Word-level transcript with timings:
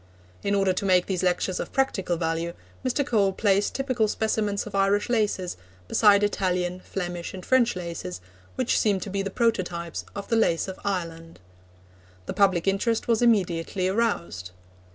In 0.41 0.55
order 0.55 0.73
to 0.73 0.83
make 0.85 1.05
these 1.05 1.21
lectures 1.21 1.59
of 1.59 1.71
practical 1.71 2.17
value, 2.17 2.53
Mr. 2.83 3.05
Cole 3.05 3.31
placed 3.33 3.75
typical 3.75 4.07
specimens 4.07 4.65
of 4.65 4.73
Irish 4.73 5.09
laces 5.09 5.57
beside 5.87 6.23
Italian, 6.23 6.79
Flemish, 6.83 7.35
and 7.35 7.45
French 7.45 7.75
laces, 7.75 8.19
which 8.55 8.79
seem 8.79 8.99
to 9.01 9.11
be 9.11 9.21
the 9.21 9.29
prototypes 9.29 10.03
of 10.15 10.27
the 10.27 10.35
lace 10.35 10.67
of 10.67 10.79
Ireland. 10.83 11.39
The 12.25 12.33
public 12.33 12.67
interest 12.67 13.07
was 13.07 13.21
immediately 13.21 13.87
aroused. 13.87 14.49